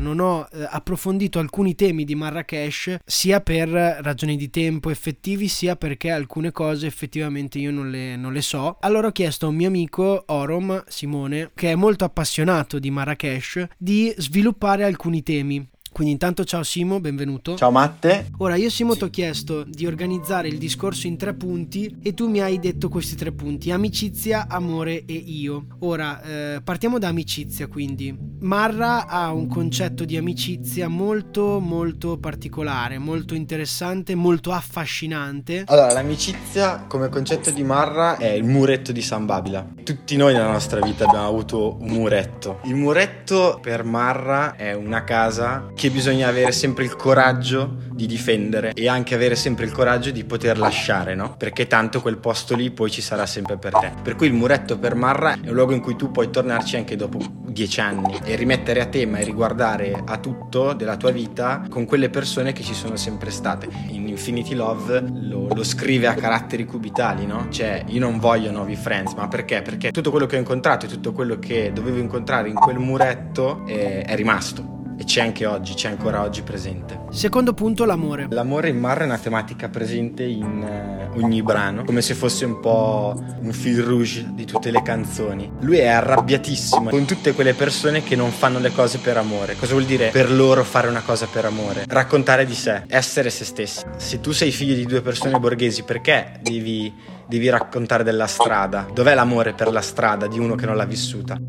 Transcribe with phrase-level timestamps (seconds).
[0.00, 5.76] non ho eh, approfondito alcuni temi di Marrakesh sia per ragioni di tempo effettivi sia
[5.76, 8.78] perché alcune cose effettivamente io non le, non le so.
[8.80, 13.66] Allora ho chiesto a un mio amico Orom Simone, che è molto appassionato di Marrakesh,
[13.76, 15.68] di sviluppare alcuni temi.
[15.92, 17.56] Quindi intanto ciao Simo, benvenuto.
[17.56, 18.30] Ciao Matte.
[18.38, 22.28] Ora io Simo ti ho chiesto di organizzare il discorso in tre punti e tu
[22.28, 25.66] mi hai detto questi tre punti, amicizia, amore e io.
[25.80, 28.29] Ora eh, partiamo da amicizia quindi.
[28.42, 35.64] Marra ha un concetto di amicizia molto molto particolare, molto interessante, molto affascinante.
[35.66, 39.66] Allora l'amicizia come concetto di Marra è il muretto di San Babila.
[39.84, 42.60] Tutti noi nella nostra vita abbiamo avuto un muretto.
[42.64, 48.72] Il muretto per Marra è una casa che bisogna avere sempre il coraggio di difendere
[48.72, 51.34] e anche avere sempre il coraggio di poter lasciare, no?
[51.36, 53.92] Perché tanto quel posto lì poi ci sarà sempre per te.
[54.02, 56.96] Per cui il muretto per Marra è un luogo in cui tu puoi tornarci anche
[56.96, 57.18] dopo
[57.50, 62.10] dieci anni e rimettere a tema e riguardare a tutto della tua vita con quelle
[62.10, 63.68] persone che ci sono sempre state.
[63.88, 67.46] In Infinity Love lo, lo scrive a caratteri cubitali, no?
[67.50, 69.62] Cioè, io non voglio nuovi friends, ma perché?
[69.62, 73.66] Perché tutto quello che ho incontrato e tutto quello che dovevo incontrare in quel muretto
[73.66, 77.06] è, è rimasto e c'è anche oggi, c'è ancora oggi presente.
[77.08, 78.26] Secondo punto, l'amore.
[78.28, 82.60] L'amore in Marra è una tematica presente in uh, ogni brano, come se fosse un
[82.60, 85.50] po' un fil rouge di tutte le canzoni.
[85.60, 89.56] Lui è arrabbiatissimo con tutte quelle persone che non fanno le cose per amore.
[89.56, 91.84] Cosa vuol dire per loro fare una cosa per amore?
[91.88, 93.82] Raccontare di sé, essere se stessi.
[93.96, 96.92] Se tu sei figlio di due persone borghesi, perché devi,
[97.26, 98.86] devi raccontare della strada?
[98.92, 101.40] Dov'è l'amore per la strada di uno che non l'ha vissuta?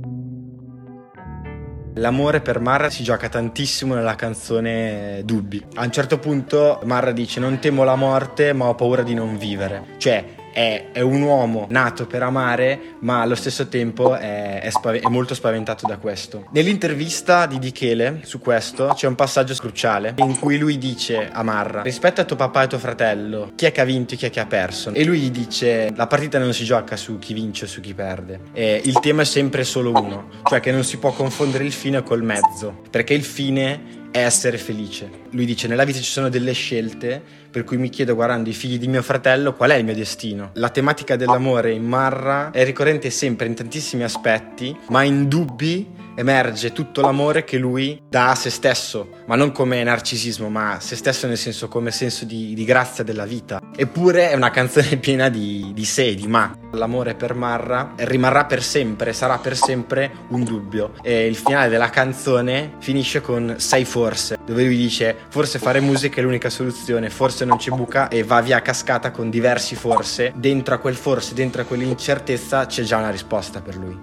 [1.95, 5.64] L'amore per Marra si gioca tantissimo nella canzone Dubbi.
[5.75, 9.38] A un certo punto Marra dice non temo la morte ma ho paura di non
[9.38, 9.84] vivere.
[9.97, 14.99] Cioè è, è, un uomo nato per amare, ma allo stesso tempo è, è, spav-
[14.99, 16.47] è, molto spaventato da questo.
[16.52, 21.81] Nell'intervista di Dichele su questo c'è un passaggio cruciale in cui lui dice a Marra:
[21.81, 24.29] rispetto a tuo papà e tuo fratello, chi è che ha vinto e chi è
[24.29, 24.94] che ha perso?
[24.94, 27.94] E lui gli dice: la partita non si gioca su chi vince o su chi
[27.94, 28.40] perde.
[28.53, 32.03] E il tema è sempre solo uno, cioè che non si può confondere il fine
[32.03, 35.09] col mezzo, perché il fine è essere felice.
[35.31, 38.79] Lui dice: Nella vita ci sono delle scelte, per cui mi chiedo, guardando i figli
[38.79, 40.51] di mio fratello, qual è il mio destino.
[40.53, 46.72] La tematica dell'amore in Marra è ricorrente sempre in tantissimi aspetti, ma in dubbi emerge
[46.72, 50.95] tutto l'amore che lui dà a se stesso, ma non come narcisismo, ma a se
[50.95, 53.59] stesso nel senso come senso di, di grazia della vita.
[53.75, 56.56] Eppure è una canzone piena di, di sé, di ma.
[56.73, 60.94] L'amore per Marra rimarrà per sempre, sarà per sempre un dubbio.
[61.01, 66.19] E il finale della canzone finisce con sei forse, dove lui dice forse fare musica
[66.22, 70.34] è l'unica soluzione, forse non c'è buca e va via a cascata con diversi forse.
[70.35, 73.97] Dentro a quel forse, dentro a quell'incertezza c'è già una risposta per lui.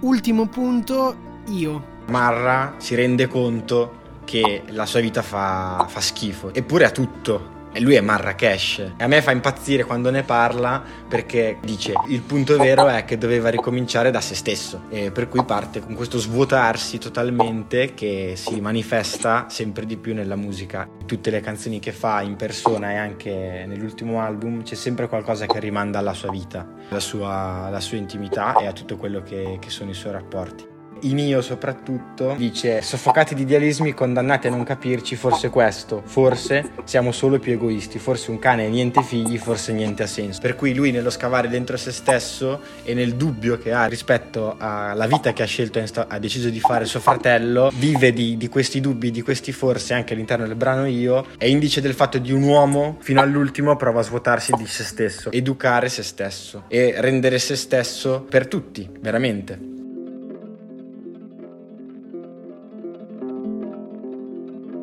[0.00, 1.16] Ultimo punto,
[1.46, 1.96] io.
[2.08, 7.56] Marra si rende conto che la sua vita fa, fa schifo, eppure ha tutto.
[7.78, 8.94] E lui è Marrakesh.
[8.96, 13.16] E a me fa impazzire quando ne parla perché dice il punto vero è che
[13.18, 14.86] doveva ricominciare da se stesso.
[14.88, 20.34] E per cui parte con questo svuotarsi totalmente che si manifesta sempre di più nella
[20.34, 20.88] musica.
[21.06, 25.60] Tutte le canzoni che fa in persona e anche nell'ultimo album c'è sempre qualcosa che
[25.60, 29.70] rimanda alla sua vita, alla sua, alla sua intimità e a tutto quello che, che
[29.70, 30.77] sono i suoi rapporti.
[31.02, 37.12] In io soprattutto dice soffocati di idealismi condannati a non capirci forse questo forse siamo
[37.12, 40.40] solo più egoisti forse un cane e niente figli forse niente ha senso.
[40.40, 45.06] Per cui lui nello scavare dentro se stesso e nel dubbio che ha rispetto alla
[45.06, 48.80] vita che ha scelto e ha deciso di fare suo fratello vive di, di questi
[48.80, 52.42] dubbi di questi forse anche all'interno del brano io è indice del fatto di un
[52.42, 57.54] uomo fino all'ultimo prova a svuotarsi di se stesso educare se stesso e rendere se
[57.56, 59.67] stesso per tutti veramente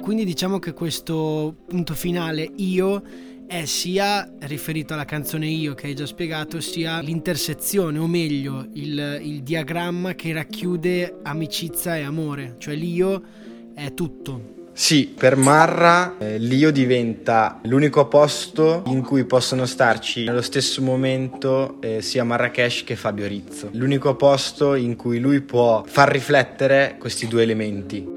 [0.05, 3.01] Quindi diciamo che questo punto finale io
[3.47, 9.19] è sia riferito alla canzone Io che hai già spiegato, sia l'intersezione, o meglio, il,
[9.23, 13.19] il diagramma che racchiude amicizia e amore, cioè l'io
[13.73, 14.67] è tutto.
[14.73, 21.81] Sì, per Marra eh, l'io diventa l'unico posto in cui possono starci nello stesso momento
[21.81, 23.69] eh, sia Marrakesh che Fabio Rizzo.
[23.71, 28.14] L'unico posto in cui lui può far riflettere questi due elementi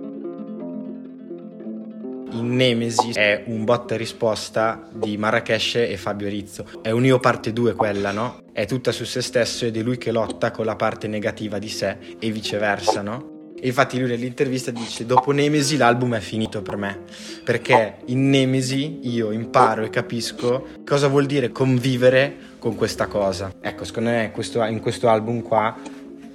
[2.39, 6.65] in Nemesi è un botta risposta di Marrakesh e Fabio Rizzo.
[6.81, 8.41] È un io parte 2 quella, no?
[8.53, 11.69] È tutta su se stesso ed è lui che lotta con la parte negativa di
[11.69, 13.37] sé e viceversa, no?
[13.61, 17.01] E infatti lui nell'intervista dice dopo Nemesi l'album è finito per me
[17.43, 23.53] perché in Nemesi io imparo e capisco cosa vuol dire convivere con questa cosa.
[23.61, 25.77] Ecco, secondo me questo, in questo album qua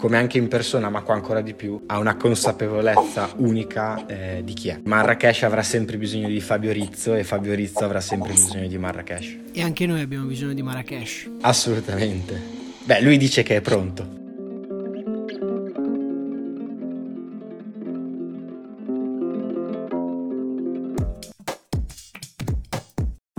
[0.03, 4.51] come anche in persona, ma qua ancora di più, ha una consapevolezza unica eh, di
[4.51, 4.81] chi è.
[4.83, 9.37] Marrakesh avrà sempre bisogno di Fabio Rizzo e Fabio Rizzo avrà sempre bisogno di Marrakesh.
[9.53, 11.29] E anche noi abbiamo bisogno di Marrakesh.
[11.39, 12.37] Assolutamente.
[12.83, 14.22] Beh, lui dice che è pronto.